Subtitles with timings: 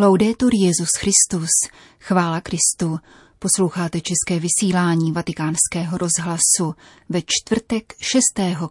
[0.00, 1.50] Laudetur Jezus Christus,
[2.00, 2.98] chvála Kristu.
[3.38, 6.74] Posloucháte české vysílání Vatikánského rozhlasu
[7.08, 8.22] ve čtvrtek 6.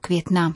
[0.01, 0.55] května.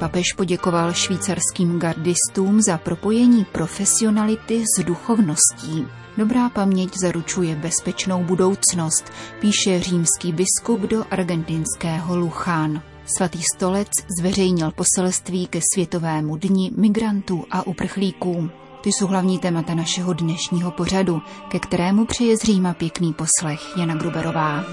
[0.00, 5.86] Papež poděkoval švýcarským gardistům za propojení profesionality s duchovností.
[6.16, 9.04] Dobrá paměť zaručuje bezpečnou budoucnost,
[9.40, 12.82] píše římský biskup do argentinského Luchán.
[13.16, 13.88] Svatý stolec
[14.18, 18.50] zveřejnil poselství ke Světovému dni migrantů a uprchlíků.
[18.80, 23.94] Ty jsou hlavní témata našeho dnešního pořadu, ke kterému přeje z Říma pěkný poslech Jana
[23.94, 24.64] Gruberová.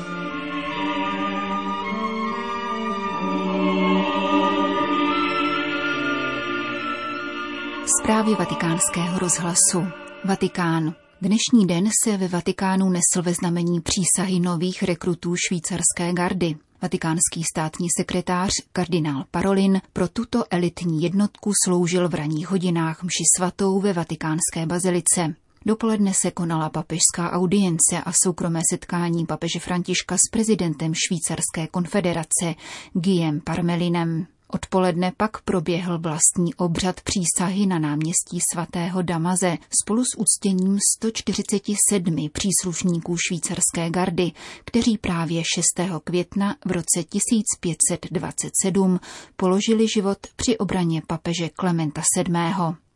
[7.87, 9.83] Zprávy vatikánského rozhlasu.
[10.25, 10.95] Vatikán.
[11.21, 16.55] Dnešní den se ve Vatikánu nesl ve znamení přísahy nových rekrutů švýcarské gardy.
[16.81, 23.79] Vatikánský státní sekretář kardinál Parolin pro tuto elitní jednotku sloužil v ranních hodinách mši svatou
[23.79, 25.35] ve vatikánské bazilice.
[25.65, 32.55] Dopoledne se konala papežská audience a soukromé setkání papeže Františka s prezidentem Švýcarské konfederace
[32.93, 34.27] Guillem Parmelinem.
[34.49, 43.15] Odpoledne pak proběhl vlastní obřad přísahy na náměstí svatého Damaze spolu s uctěním 147 příslušníků
[43.17, 44.31] švýcarské gardy,
[44.65, 45.63] kteří právě 6.
[46.03, 48.99] května v roce 1527
[49.35, 52.86] položili život při obraně papeže Klementa VII.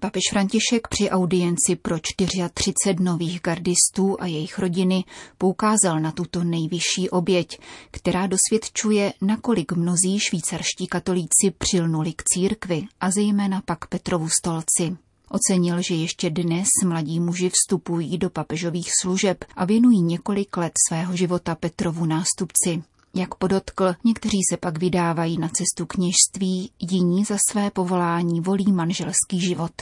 [0.00, 5.04] Papež František při audienci pro 34 nových gardistů a jejich rodiny
[5.38, 7.58] poukázal na tuto nejvyšší oběť,
[7.90, 14.96] která dosvědčuje, nakolik mnozí švýcarští katolíci přilnuli k církvi a zejména pak Petrovu stolci.
[15.30, 21.16] Ocenil, že ještě dnes mladí muži vstupují do papežových služeb a věnují několik let svého
[21.16, 22.82] života Petrovu nástupci.
[23.14, 29.40] Jak podotkl, někteří se pak vydávají na cestu kněžství, jiní za své povolání volí manželský
[29.40, 29.72] život.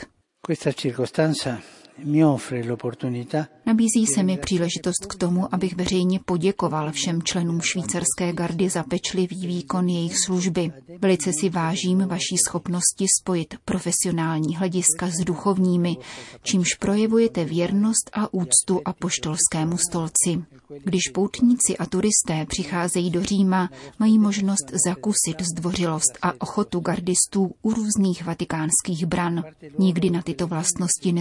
[3.65, 9.47] Nabízí se mi příležitost k tomu, abych veřejně poděkoval všem členům švýcarské gardy za pečlivý
[9.47, 10.71] výkon jejich služby.
[10.99, 15.97] Velice si vážím vaší schopnosti spojit profesionální hlediska s duchovními,
[16.43, 20.43] čímž projevujete věrnost a úctu apoštolskému stolci.
[20.83, 23.69] Když poutníci a turisté přicházejí do Říma,
[23.99, 29.43] mají možnost zakusit zdvořilost a ochotu gardistů u různých vatikánských bran.
[29.79, 31.13] Nikdy na tyto vlastnosti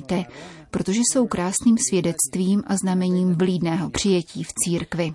[0.00, 0.24] nezapomínejte,
[0.70, 5.14] protože jsou krásným svědectvím a znamením vlídného přijetí v církvi.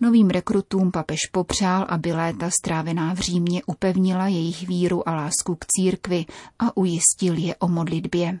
[0.00, 5.66] Novým rekrutům papež popřál, aby léta strávená v Římě upevnila jejich víru a lásku k
[5.66, 6.24] církvi
[6.58, 8.38] a ujistil je o modlitbě.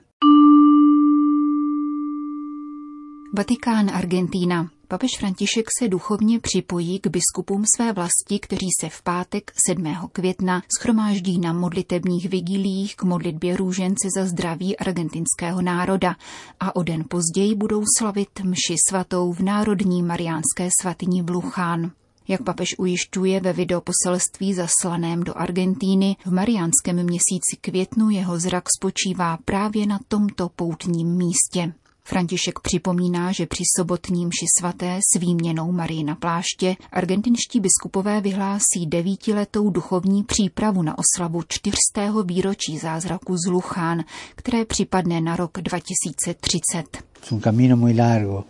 [3.36, 4.75] Vatikán Argentína.
[4.88, 9.94] Papež František se duchovně připojí k biskupům své vlasti, kteří se v pátek 7.
[10.12, 16.16] května schromáždí na modlitebních vigilích k modlitbě růžence za zdraví argentinského národa
[16.60, 21.90] a o den později budou slavit mši svatou v Národní mariánské svatyni v Luchán.
[22.28, 29.38] Jak papež ujišťuje ve videoposelství zaslaném do Argentíny, v mariánském měsíci květnu jeho zrak spočívá
[29.44, 31.72] právě na tomto poutním místě.
[32.08, 38.86] František připomíná, že při sobotním ši svaté s výměnou Marii na pláště argentinští biskupové vyhlásí
[38.86, 46.84] devítiletou duchovní přípravu na oslavu čtyřstého výročí zázraku z Luchán, které připadne na rok 2030.
[47.30, 48.44] un camino muy largo,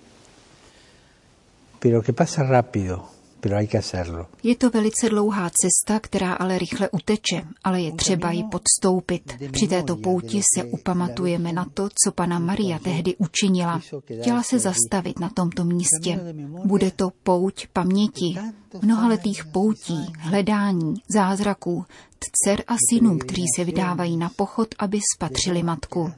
[1.79, 3.16] pero que pasa rápido.
[4.43, 9.33] Je to velice dlouhá cesta, která ale rychle uteče, ale je třeba ji podstoupit.
[9.53, 13.81] Při této pouti se upamatujeme na to, co pana Maria tehdy učinila.
[14.21, 16.35] Chtěla se zastavit na tomto místě.
[16.65, 18.39] Bude to pouť paměti,
[18.83, 21.85] mnohaletých poutí, hledání, zázraků,
[22.33, 26.13] dcer a synů, kteří se vydávají na pochod, aby spatřili matku.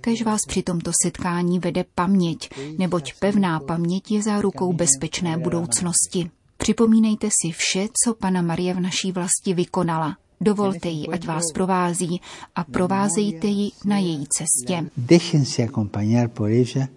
[0.00, 6.30] Kež vás při tomto setkání vede paměť, neboť pevná paměť je zárukou bezpečné budoucnosti.
[6.56, 10.16] Připomínejte si vše, co Pana Marie v naší vlasti vykonala.
[10.40, 12.20] Dovolte jí, ať vás provází
[12.54, 14.90] a provázejte ji na její cestě.
[14.96, 16.88] Déjense acompañar por ella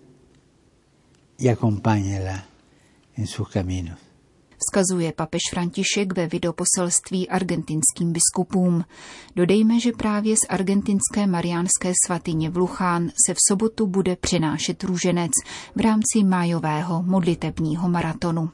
[1.40, 2.44] y acompáñela
[3.18, 4.09] en sus caminos.
[4.60, 8.86] Vzkazuje papež František ve videoposelství argentinským biskupům.
[9.36, 15.32] Dodejme, že právě z argentinské mariánské svatyně v Luchán se v sobotu bude přenášet růženec
[15.76, 18.50] v rámci májového modlitebního maratonu.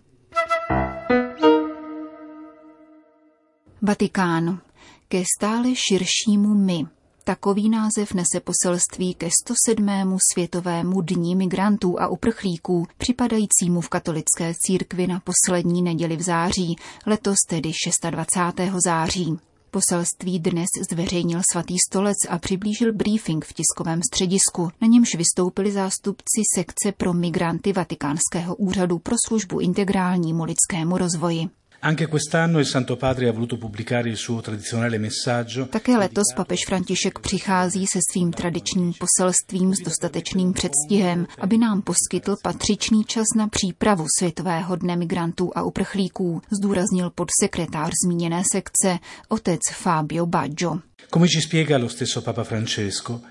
[3.82, 4.60] Vatikán.
[5.08, 6.86] Ke stále širšímu my.
[7.28, 10.18] Takový název nese poselství ke 107.
[10.34, 16.76] světovému dní migrantů a uprchlíků, připadajícímu v katolické církvi na poslední neděli v září,
[17.06, 17.72] letos tedy
[18.10, 18.74] 26.
[18.84, 19.38] září.
[19.72, 24.70] Poselství dnes zveřejnil svatý stolec a přiblížil briefing v tiskovém středisku.
[24.82, 31.50] Na němž vystoupili zástupci sekce pro migranty Vatikánského úřadu pro službu integrálnímu lidskému rozvoji.
[31.86, 35.68] Anche quest'anno il Santo Padre ha voluto pubblicare il suo tradizionale messaggio.
[35.68, 42.36] Také letos papež František přichází se svým tradičním poselstvím s dostatečným předstihem, aby nám poskytl
[42.44, 49.00] patřičný čas na přípravu Světového dne migrantů a uprchlíků, zdůraznil podsekretář zmíněné sekce
[49.30, 50.80] otec Fabio Baggio.
[51.14, 53.22] Come ci spiega lo stesso Papa Francesco,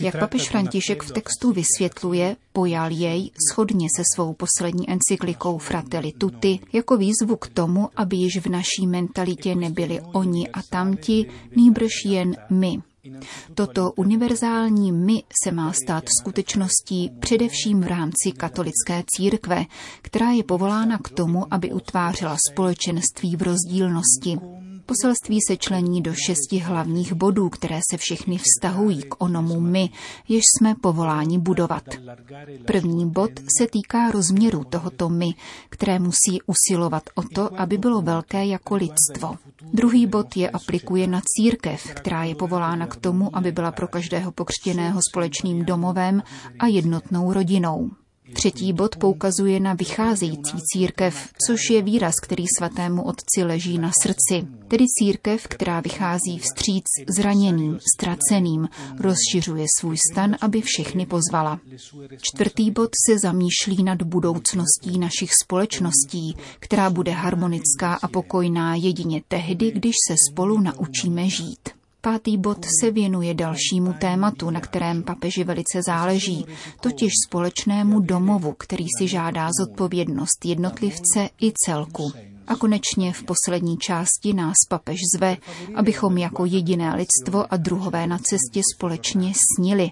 [0.00, 6.60] jak papež František v textu vysvětluje, pojal jej shodně se svou poslední encyklikou Fratelli Tutti
[6.72, 11.26] jako výzvu k tomu, aby již v naší mentalitě nebyli oni a tamti,
[11.56, 12.78] nýbrž jen my.
[13.54, 19.64] Toto univerzální my se má stát skutečností především v rámci katolické církve,
[20.02, 24.63] která je povolána k tomu, aby utvářela společenství v rozdílnosti.
[24.86, 29.90] Poselství se člení do šesti hlavních bodů, které se všechny vztahují k onomu my,
[30.28, 31.82] jež jsme povoláni budovat.
[32.66, 35.34] První bod se týká rozměru tohoto my,
[35.68, 39.34] které musí usilovat o to, aby bylo velké jako lidstvo.
[39.72, 44.32] Druhý bod je aplikuje na církev, která je povolána k tomu, aby byla pro každého
[44.32, 46.22] pokřtěného společným domovem
[46.58, 47.90] a jednotnou rodinou.
[48.32, 54.46] Třetí bod poukazuje na vycházející církev, což je výraz, který svatému otci leží na srdci.
[54.68, 58.68] Tedy církev, která vychází vstříc zraněným, ztraceným,
[58.98, 61.60] rozšiřuje svůj stan, aby všechny pozvala.
[62.22, 69.70] Čtvrtý bod se zamýšlí nad budoucností našich společností, která bude harmonická a pokojná jedině tehdy,
[69.70, 71.83] když se spolu naučíme žít.
[72.04, 76.46] Pátý bod se věnuje dalšímu tématu, na kterém papeži velice záleží,
[76.80, 82.12] totiž společnému domovu, který si žádá zodpovědnost jednotlivce i celku.
[82.46, 85.36] A konečně v poslední části nás papež zve,
[85.74, 89.90] abychom jako jediné lidstvo a druhové na cestě společně snili,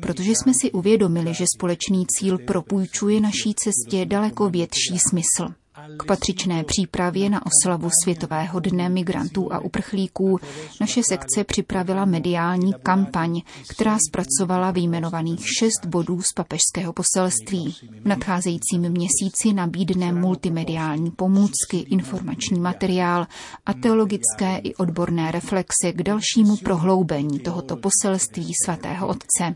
[0.00, 5.59] protože jsme si uvědomili, že společný cíl propůjčuje naší cestě daleko větší smysl.
[5.98, 10.38] K patřičné přípravě na oslavu Světového dne migrantů a uprchlíků
[10.80, 17.76] naše sekce připravila mediální kampaň, která zpracovala vyjmenovaných šest bodů z papežského poselství.
[18.02, 23.26] V nadcházejícím měsíci nabídne multimediální pomůcky, informační materiál
[23.66, 29.54] a teologické i odborné reflexe k dalšímu prohloubení tohoto poselství svatého Otce.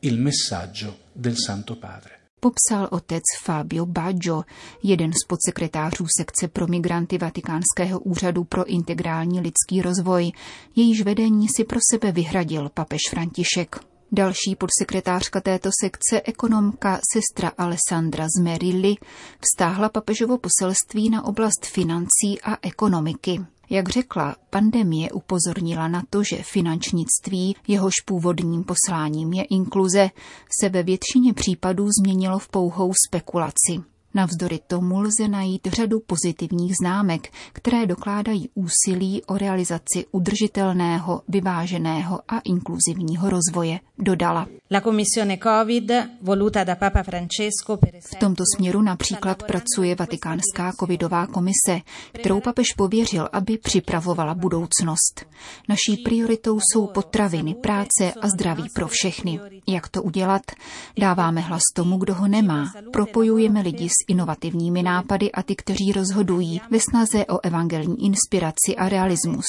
[0.00, 2.15] il messaggio del Santo Padre
[2.46, 4.44] popsal otec Fabio Baggio,
[4.82, 10.32] jeden z podsekretářů sekce pro migranty Vatikánského úřadu pro integrální lidský rozvoj.
[10.76, 13.76] Jejíž vedení si pro sebe vyhradil papež František.
[14.12, 18.94] Další podsekretářka této sekce, ekonomka sestra Alessandra Zmerilli,
[19.40, 23.40] vztáhla papežovo poselství na oblast financí a ekonomiky.
[23.70, 30.10] Jak řekla, pandemie upozornila na to, že finančnictví, jehož původním posláním je inkluze,
[30.60, 33.95] se ve většině případů změnilo v pouhou spekulaci.
[34.16, 42.38] Navzdory tomu lze najít řadu pozitivních známek, které dokládají úsilí o realizaci udržitelného, vyváženého a
[42.38, 44.46] inkluzivního rozvoje, dodala.
[48.00, 51.80] V tomto směru například pracuje Vatikánská covidová komise,
[52.12, 55.26] kterou papež pověřil, aby připravovala budoucnost.
[55.68, 59.40] Naší prioritou jsou potraviny, práce a zdraví pro všechny.
[59.68, 60.42] Jak to udělat?
[60.98, 62.72] Dáváme hlas tomu, kdo ho nemá.
[62.92, 68.88] Propojujeme lidi s inovativními nápady a ty, kteří rozhodují ve snaze o evangelní inspiraci a
[68.88, 69.46] realismus.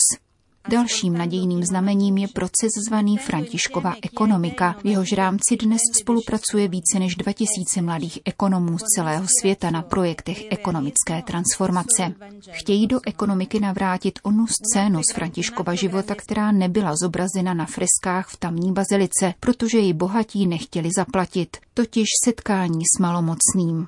[0.69, 4.75] Dalším nadějným znamením je proces zvaný Františkova ekonomika.
[4.83, 10.51] V jehož rámci dnes spolupracuje více než 2000 mladých ekonomů z celého světa na projektech
[10.51, 12.13] ekonomické transformace.
[12.51, 18.37] Chtějí do ekonomiky navrátit onu scénu z Františkova života, která nebyla zobrazena na freskách v
[18.37, 23.87] tamní bazilice, protože ji bohatí nechtěli zaplatit, totiž setkání s malomocným.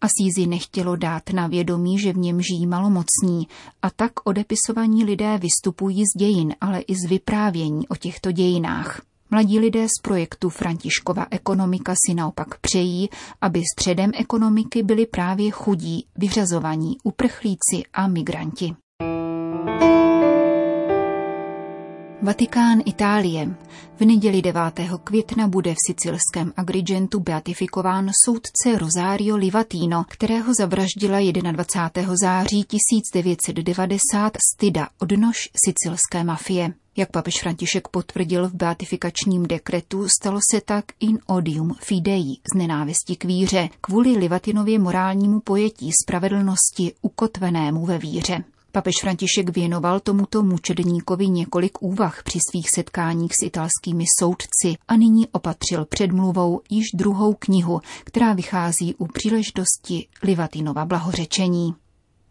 [0.00, 3.48] Asízi nechtělo dát na vědomí, že v něm žijí malomocní
[3.82, 9.02] a tak odepisovaní lidé vystupují z dějin, ale i z vyprávění o těchto dějinách.
[9.30, 13.08] Mladí lidé z projektu Františkova ekonomika si naopak přejí,
[13.40, 18.74] aby středem ekonomiky byli právě chudí, vyřazovaní uprchlíci a migranti.
[22.22, 23.54] Vatikán Itálie.
[23.96, 24.62] V neděli 9.
[25.04, 31.18] května bude v sicilském Agrigentu beatifikován soudce Rosario Livatino, kterého zavraždila
[31.52, 32.14] 21.
[32.22, 36.72] září 1990 Stida, odnož sicilské mafie.
[36.96, 43.16] Jak papež František potvrdil v beatifikačním dekretu, stalo se tak in odium fidei z nenávisti
[43.16, 48.44] k víře, kvůli Livatinově morálnímu pojetí spravedlnosti ukotvenému ve víře.
[48.72, 55.28] Papež František věnoval tomuto mučedníkovi několik úvah při svých setkáních s italskými soudci a nyní
[55.28, 61.74] opatřil předmluvou již druhou knihu, která vychází u příležitosti Livatinova blahořečení.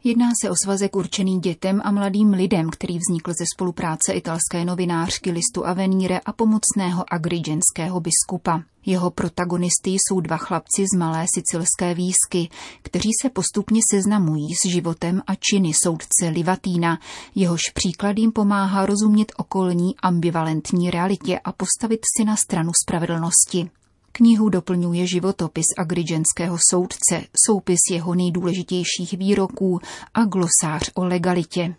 [0.04, 5.32] Jedná se o svazek určený dětem a mladým lidem, který vznikl ze spolupráce italské novinářky
[5.32, 8.62] listu Avenire a pomocného agrigenského biskupa.
[8.86, 12.50] Jeho protagonisty jsou dva chlapci z malé sicilské výsky,
[12.82, 17.00] kteří se postupně seznamují s životem a činy soudce Livatína,
[17.36, 23.70] jehož příklad jim pomáhá rozumět okolní ambivalentní realitě a postavit si na stranu spravedlnosti.
[24.12, 29.80] Knihu doplňuje životopis agrigenského soudce, soupis jeho nejdůležitějších výroků
[30.14, 31.76] a glosář o legalitě.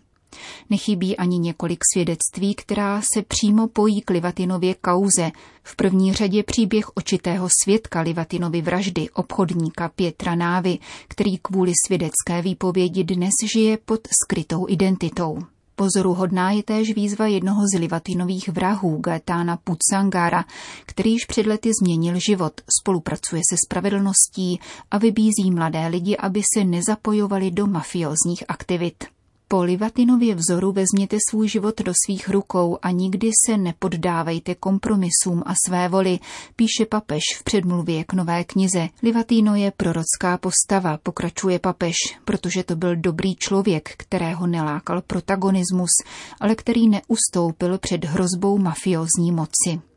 [0.69, 5.31] Nechybí ani několik svědectví, která se přímo pojí k Livatinově kauze.
[5.63, 13.03] V první řadě příběh očitého svědka Livatinovy vraždy, obchodníka Pětra Návy, který kvůli svědecké výpovědi
[13.03, 15.39] dnes žije pod skrytou identitou.
[15.81, 20.45] Pozoruhodná je též výzva jednoho z Livatinových vrahů, Gaetána Pucangara,
[20.85, 24.59] který již před lety změnil život, spolupracuje se spravedlností
[24.91, 29.03] a vybízí mladé lidi, aby se nezapojovali do mafiozních aktivit.
[29.51, 35.53] Po Livatinově vzoru vezměte svůj život do svých rukou a nikdy se nepoddávejte kompromisům a
[35.67, 36.19] své voli,
[36.55, 38.87] píše papež v předmluvě k nové knize.
[39.03, 45.91] Livatino je prorocká postava, pokračuje papež, protože to byl dobrý člověk, kterého nelákal protagonismus,
[46.39, 49.90] ale který neustoupil před hrozbou mafiozní moci.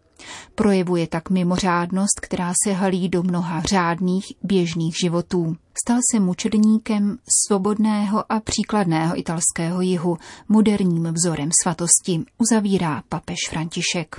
[0.55, 5.57] Projevuje tak mimořádnost, která se halí do mnoha řádných běžných životů.
[5.85, 10.19] Stal se mučedníkem svobodného a příkladného italského jihu,
[10.49, 14.17] moderním vzorem svatosti, uzavírá papež František.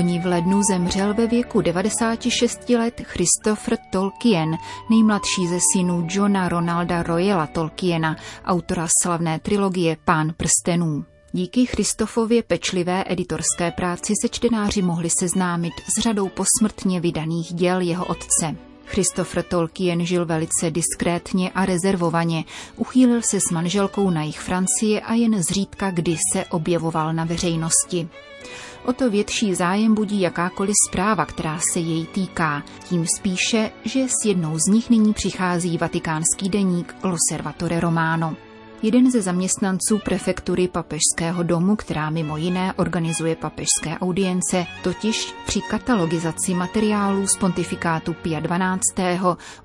[0.00, 4.56] Loni v lednu zemřel ve věku 96 let Christopher Tolkien,
[4.90, 11.04] nejmladší ze synů Johna Ronalda Royela Tolkiena, autora slavné trilogie Pán prstenů.
[11.32, 18.04] Díky Christofově pečlivé editorské práci se čtenáři mohli seznámit s řadou posmrtně vydaných děl jeho
[18.04, 18.69] otce.
[18.90, 22.44] Christopher Tolkien žil velice diskrétně a rezervovaně,
[22.76, 28.08] uchýlil se s manželkou na jich Francie a jen zřídka kdy se objevoval na veřejnosti.
[28.84, 32.62] O to větší zájem budí jakákoliv zpráva, která se jej týká.
[32.88, 38.36] Tím spíše, že s jednou z nich nyní přichází vatikánský deník L'Osservatore Romano.
[38.82, 46.54] Jeden ze zaměstnanců prefektury papežského domu, která mimo jiné organizuje papežské audience, totiž při katalogizaci
[46.54, 48.80] materiálů z pontifikátu Pia 12.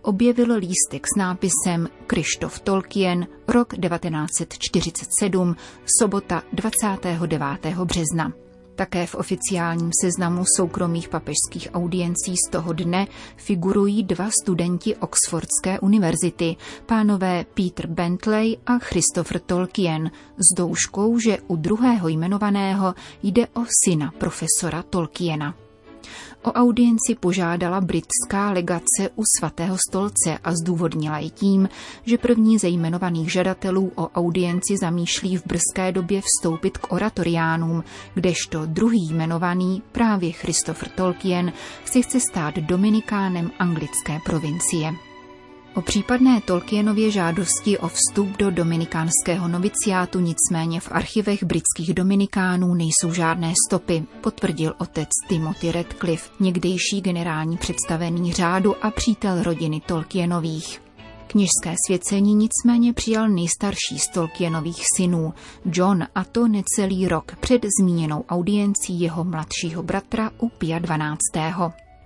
[0.02, 5.56] objevil lístek s nápisem Krištof Tolkien, rok 1947,
[6.00, 7.76] sobota 29.
[7.84, 8.45] března.
[8.76, 16.56] Také v oficiálním seznamu soukromých papežských audiencí z toho dne figurují dva studenti Oxfordské univerzity,
[16.86, 24.12] pánové Peter Bentley a Christopher Tolkien, s douškou, že u druhého jmenovaného jde o syna
[24.18, 25.65] profesora Tolkiena.
[26.46, 31.70] O audienci požádala britská legace u svatého stolce a zdůvodnila ji tím,
[32.04, 37.84] že první ze jmenovaných žadatelů o audienci zamýšlí v brzké době vstoupit k oratoriánům,
[38.14, 41.54] kdežto druhý jmenovaný, právě Christopher Tolkien,
[41.86, 44.94] si chce stát dominikánem anglické provincie.
[45.76, 53.14] O případné Tolkienově žádosti o vstup do dominikánského noviciátu nicméně v archivech britských dominikánů nejsou
[53.14, 60.82] žádné stopy, potvrdil otec Timothy Radcliffe, někdejší generální představený řádu a přítel rodiny Tolkienových.
[61.28, 65.34] Kněžské svěcení nicméně přijal nejstarší z Tolkienových synů,
[65.66, 71.20] John, a to necelý rok před zmíněnou audiencí jeho mladšího bratra u Pia 12.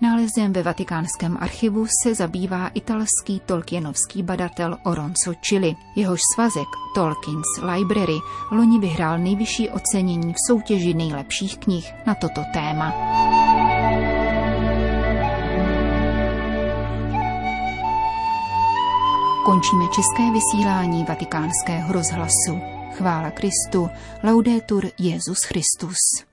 [0.02, 5.76] Nálezem ve vatikánském archivu se zabývá italský tolkienovský badatel Oronzo Chili.
[5.96, 8.18] Jehož svazek Tolkien's Library
[8.52, 12.94] loni vyhrál nejvyšší ocenění v soutěži nejlepších knih na toto téma.
[19.46, 22.60] Končíme české vysílání vatikánského rozhlasu.
[22.98, 23.90] Chvála Kristu,
[24.24, 26.29] laudetur Jezus Christus.